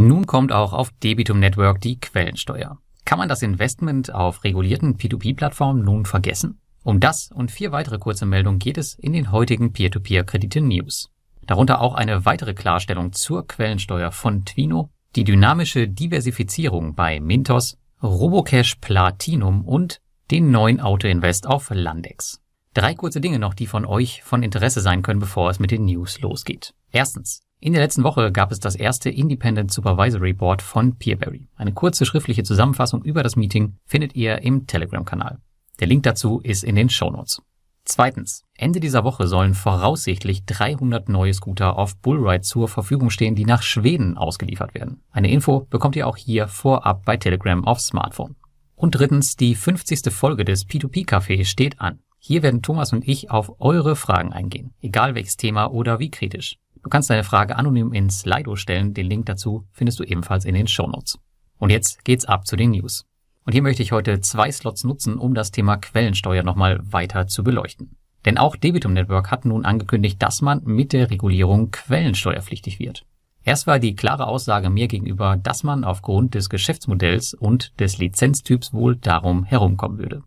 [0.00, 2.78] Nun kommt auch auf Debitum Network die Quellensteuer.
[3.04, 6.60] Kann man das Investment auf regulierten P2P-Plattformen nun vergessen?
[6.84, 11.10] Um das und vier weitere kurze Meldungen geht es in den heutigen Peer-to-Peer-Kredite-News.
[11.48, 18.76] Darunter auch eine weitere Klarstellung zur Quellensteuer von Twino, die dynamische Diversifizierung bei Mintos, Robocash
[18.76, 22.40] Platinum und den neuen Autoinvest auf Landex.
[22.72, 25.86] Drei kurze Dinge noch, die von euch von Interesse sein können, bevor es mit den
[25.86, 26.72] News losgeht.
[26.92, 27.47] Erstens.
[27.60, 31.48] In der letzten Woche gab es das erste Independent Supervisory Board von Peerberry.
[31.56, 35.38] Eine kurze schriftliche Zusammenfassung über das Meeting findet ihr im Telegram-Kanal.
[35.80, 37.42] Der Link dazu ist in den Shownotes.
[37.84, 38.44] Zweitens.
[38.54, 43.62] Ende dieser Woche sollen voraussichtlich 300 neue Scooter auf Bullride zur Verfügung stehen, die nach
[43.62, 45.02] Schweden ausgeliefert werden.
[45.10, 48.36] Eine Info bekommt ihr auch hier vorab bei Telegram auf Smartphone.
[48.76, 50.12] Und drittens, die 50.
[50.12, 51.98] Folge des P2P Café steht an.
[52.20, 56.58] Hier werden Thomas und ich auf eure Fragen eingehen, egal welches Thema oder wie kritisch.
[56.88, 60.54] Du kannst deine Frage anonym in Slido stellen, den Link dazu findest du ebenfalls in
[60.54, 61.18] den Shownotes.
[61.58, 63.04] Und jetzt geht's ab zu den News.
[63.44, 67.44] Und hier möchte ich heute zwei Slots nutzen, um das Thema Quellensteuer nochmal weiter zu
[67.44, 67.98] beleuchten.
[68.24, 73.04] Denn auch Debitum Network hat nun angekündigt, dass man mit der Regulierung quellensteuerpflichtig wird.
[73.44, 78.72] Erst war die klare Aussage mir gegenüber, dass man aufgrund des Geschäftsmodells und des Lizenztyps
[78.72, 80.22] wohl darum herumkommen würde.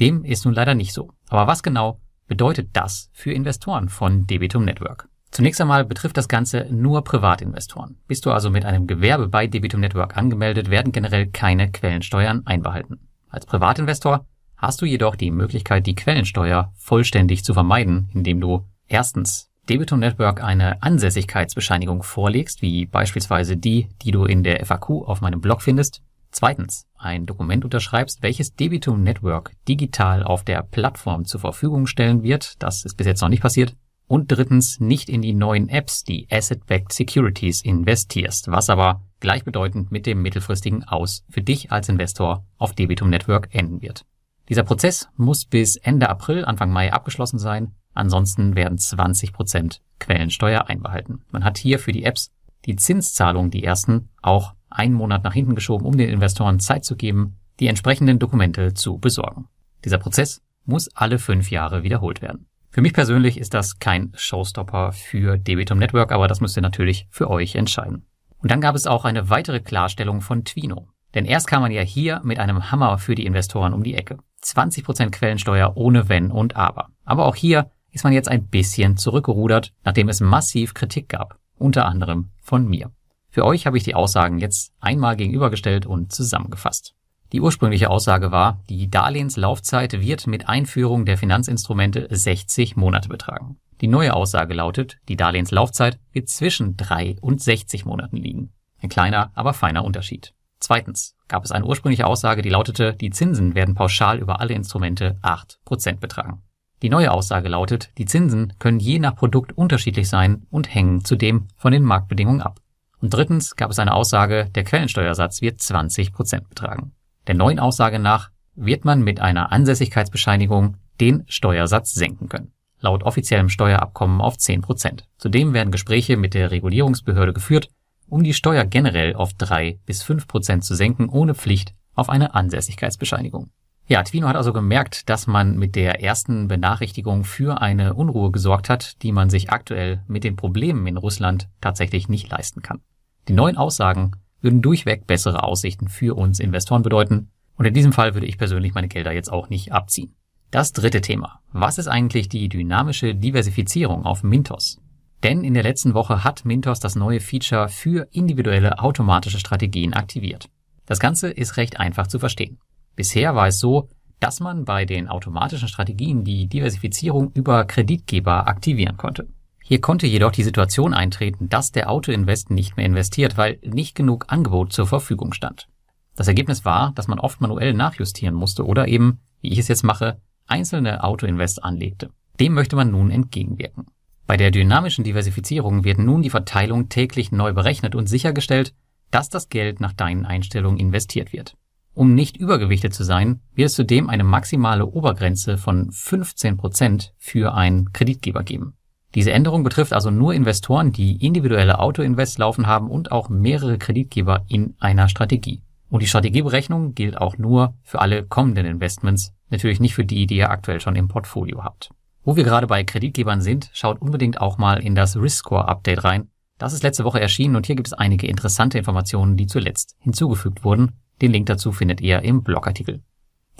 [0.00, 1.10] Dem ist nun leider nicht so.
[1.28, 5.10] Aber was genau bedeutet das für Investoren von Debitum Network?
[5.30, 7.96] Zunächst einmal betrifft das Ganze nur Privatinvestoren.
[8.06, 13.00] Bist du also mit einem Gewerbe bei Debitum Network angemeldet, werden generell keine Quellensteuern einbehalten.
[13.28, 19.50] Als Privatinvestor hast du jedoch die Möglichkeit, die Quellensteuer vollständig zu vermeiden, indem du erstens
[19.68, 25.40] Debitum Network eine Ansässigkeitsbescheinigung vorlegst, wie beispielsweise die, die du in der FAQ auf meinem
[25.40, 26.02] Blog findest.
[26.30, 32.62] Zweitens, ein Dokument unterschreibst, welches Debitum Network digital auf der Plattform zur Verfügung stellen wird.
[32.62, 33.74] Das ist bis jetzt noch nicht passiert.
[34.08, 40.06] Und drittens, nicht in die neuen Apps, die Asset-Backed Securities investierst, was aber gleichbedeutend mit
[40.06, 44.04] dem mittelfristigen Aus für dich als Investor auf Debitum Network enden wird.
[44.48, 47.74] Dieser Prozess muss bis Ende April, Anfang Mai abgeschlossen sein.
[47.94, 51.24] Ansonsten werden 20 Prozent Quellensteuer einbehalten.
[51.30, 52.30] Man hat hier für die Apps
[52.64, 56.96] die Zinszahlung, die ersten, auch einen Monat nach hinten geschoben, um den Investoren Zeit zu
[56.96, 59.48] geben, die entsprechenden Dokumente zu besorgen.
[59.84, 62.46] Dieser Prozess muss alle fünf Jahre wiederholt werden.
[62.76, 67.06] Für mich persönlich ist das kein Showstopper für Debitum Network, aber das müsst ihr natürlich
[67.08, 68.04] für euch entscheiden.
[68.36, 70.86] Und dann gab es auch eine weitere Klarstellung von Twino.
[71.14, 74.18] Denn erst kam man ja hier mit einem Hammer für die Investoren um die Ecke.
[74.44, 76.88] 20% Quellensteuer ohne Wenn und Aber.
[77.06, 81.38] Aber auch hier ist man jetzt ein bisschen zurückgerudert, nachdem es massiv Kritik gab.
[81.56, 82.90] Unter anderem von mir.
[83.30, 86.95] Für euch habe ich die Aussagen jetzt einmal gegenübergestellt und zusammengefasst.
[87.32, 93.58] Die ursprüngliche Aussage war, die Darlehenslaufzeit wird mit Einführung der Finanzinstrumente 60 Monate betragen.
[93.80, 98.52] Die neue Aussage lautet, die Darlehenslaufzeit wird zwischen 3 und 60 Monaten liegen.
[98.80, 100.34] Ein kleiner, aber feiner Unterschied.
[100.60, 105.18] Zweitens gab es eine ursprüngliche Aussage, die lautete, die Zinsen werden pauschal über alle Instrumente
[105.22, 106.42] 8% betragen.
[106.82, 111.48] Die neue Aussage lautet, die Zinsen können je nach Produkt unterschiedlich sein und hängen zudem
[111.56, 112.60] von den Marktbedingungen ab.
[113.00, 116.92] Und drittens gab es eine Aussage, der Quellensteuersatz wird 20% betragen.
[117.26, 122.52] Der neuen Aussage nach wird man mit einer Ansässigkeitsbescheinigung den Steuersatz senken können.
[122.80, 125.08] Laut offiziellem Steuerabkommen auf 10 Prozent.
[125.18, 127.68] Zudem werden Gespräche mit der Regulierungsbehörde geführt,
[128.08, 132.34] um die Steuer generell auf 3 bis 5 Prozent zu senken, ohne Pflicht auf eine
[132.34, 133.50] Ansässigkeitsbescheinigung.
[133.88, 138.68] Ja, Twino hat also gemerkt, dass man mit der ersten Benachrichtigung für eine Unruhe gesorgt
[138.68, 142.80] hat, die man sich aktuell mit den Problemen in Russland tatsächlich nicht leisten kann.
[143.28, 147.30] Die neuen Aussagen würden durchweg bessere Aussichten für uns Investoren bedeuten.
[147.56, 150.14] Und in diesem Fall würde ich persönlich meine Gelder jetzt auch nicht abziehen.
[150.50, 151.40] Das dritte Thema.
[151.52, 154.80] Was ist eigentlich die dynamische Diversifizierung auf Mintos?
[155.22, 160.48] Denn in der letzten Woche hat Mintos das neue Feature für individuelle automatische Strategien aktiviert.
[160.84, 162.58] Das Ganze ist recht einfach zu verstehen.
[162.94, 163.88] Bisher war es so,
[164.20, 169.28] dass man bei den automatischen Strategien die Diversifizierung über Kreditgeber aktivieren konnte.
[169.68, 174.26] Hier konnte jedoch die Situation eintreten, dass der Autoinvest nicht mehr investiert, weil nicht genug
[174.28, 175.66] Angebot zur Verfügung stand.
[176.14, 179.82] Das Ergebnis war, dass man oft manuell nachjustieren musste oder eben, wie ich es jetzt
[179.82, 182.10] mache, einzelne Autoinvest anlegte.
[182.38, 183.86] Dem möchte man nun entgegenwirken.
[184.28, 188.72] Bei der dynamischen Diversifizierung wird nun die Verteilung täglich neu berechnet und sichergestellt,
[189.10, 191.56] dass das Geld nach deinen Einstellungen investiert wird.
[191.92, 197.54] Um nicht übergewichtet zu sein, wird es zudem eine maximale Obergrenze von 15 Prozent für
[197.54, 198.75] einen Kreditgeber geben.
[199.16, 204.44] Diese Änderung betrifft also nur Investoren, die individuelle Autoinvest laufen haben und auch mehrere Kreditgeber
[204.46, 205.62] in einer Strategie.
[205.88, 210.36] Und die Strategieberechnung gilt auch nur für alle kommenden Investments, natürlich nicht für die, die
[210.36, 211.88] ihr aktuell schon im Portfolio habt.
[212.24, 216.04] Wo wir gerade bei Kreditgebern sind, schaut unbedingt auch mal in das Risk Score Update
[216.04, 216.28] rein.
[216.58, 220.62] Das ist letzte Woche erschienen und hier gibt es einige interessante Informationen, die zuletzt hinzugefügt
[220.62, 220.92] wurden.
[221.22, 223.00] Den Link dazu findet ihr im Blogartikel.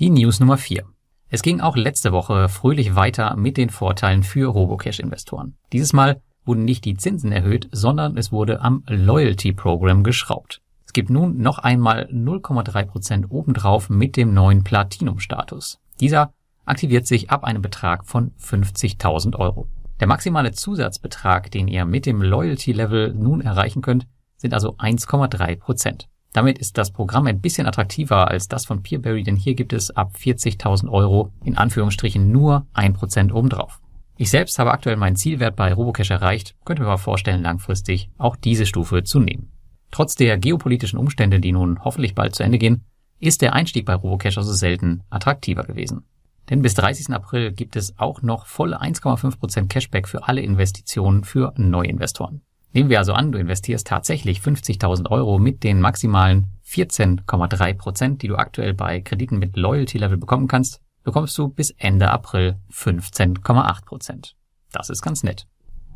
[0.01, 0.85] Die News Nummer 4.
[1.29, 5.57] Es ging auch letzte Woche fröhlich weiter mit den Vorteilen für Robocash-Investoren.
[5.73, 10.61] Dieses Mal wurden nicht die Zinsen erhöht, sondern es wurde am Loyalty Program geschraubt.
[10.87, 15.81] Es gibt nun noch einmal 0,3% obendrauf mit dem neuen Platinum-Status.
[15.99, 16.33] Dieser
[16.65, 19.67] aktiviert sich ab einem Betrag von 50.000 Euro.
[19.99, 24.07] Der maximale Zusatzbetrag, den ihr mit dem Loyalty-Level nun erreichen könnt,
[24.37, 26.07] sind also 1,3%.
[26.37, 29.91] Damit ist das Programm ein bisschen attraktiver als das von Peerberry, denn hier gibt es
[29.91, 33.81] ab 40.000 Euro in Anführungsstrichen nur 1% obendrauf.
[34.19, 38.37] Ich selbst habe aktuell meinen Zielwert bei Robocash erreicht, könnte mir aber vorstellen, langfristig auch
[38.37, 39.51] diese Stufe zu nehmen.
[39.91, 42.85] Trotz der geopolitischen Umstände, die nun hoffentlich bald zu Ende gehen,
[43.19, 46.05] ist der Einstieg bei Robocash also selten attraktiver gewesen.
[46.51, 47.15] Denn bis 30.
[47.15, 52.43] April gibt es auch noch volle 1,5% Cashback für alle Investitionen für Neuinvestoren.
[52.77, 58.37] Nehmen wir also an, du investierst tatsächlich 50.000 Euro mit den maximalen 14,3%, die du
[58.37, 64.35] aktuell bei Krediten mit Loyalty Level bekommen kannst, bekommst du bis Ende April 15,8%.
[64.73, 65.47] Das ist ganz nett.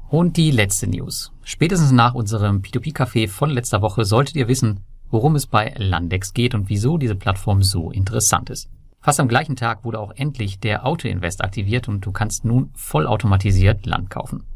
[0.09, 1.32] Und die letzte News.
[1.43, 4.81] Spätestens nach unserem P2P-Café von letzter Woche solltet ihr wissen,
[5.11, 8.71] worum es bei Landex geht und wieso diese Plattform so interessant ist.
[9.03, 13.85] Fast am gleichen Tag wurde auch endlich der Auto-Invest aktiviert und du kannst nun vollautomatisiert
[13.85, 14.47] Land kaufen.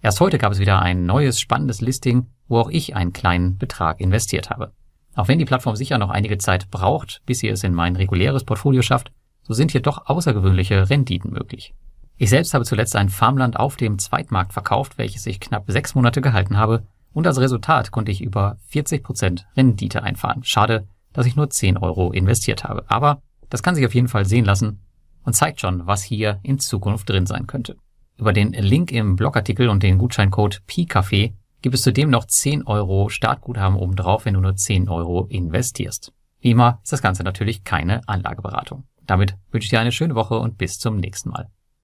[0.00, 4.00] Erst heute gab es wieder ein neues spannendes Listing, wo auch ich einen kleinen Betrag
[4.00, 4.72] investiert habe.
[5.14, 8.44] Auch wenn die Plattform sicher noch einige Zeit braucht, bis sie es in mein reguläres
[8.44, 9.10] Portfolio schafft,
[9.42, 11.74] so sind hier doch außergewöhnliche Renditen möglich.
[12.16, 16.20] Ich selbst habe zuletzt ein Farmland auf dem Zweitmarkt verkauft, welches ich knapp sechs Monate
[16.20, 20.44] gehalten habe, und als Resultat konnte ich über 40 Prozent Rendite einfahren.
[20.44, 22.84] Schade, dass ich nur 10 Euro investiert habe.
[22.88, 24.80] Aber das kann sich auf jeden Fall sehen lassen
[25.24, 27.76] und zeigt schon, was hier in Zukunft drin sein könnte.
[28.18, 33.08] Über den Link im Blogartikel und den Gutscheincode PCAFE gibt es zudem noch 10 Euro
[33.08, 36.12] Startguthaben obendrauf, wenn du nur 10 Euro investierst.
[36.40, 38.82] Wie immer ist das Ganze natürlich keine Anlageberatung.
[39.06, 41.48] Damit wünsche ich dir eine schöne Woche und bis zum nächsten Mal.